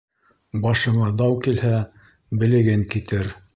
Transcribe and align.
Башыңа 0.63 1.09
дау 1.19 1.37
килһә, 1.49 1.75
белеген 2.45 2.89
китер. 2.97 3.33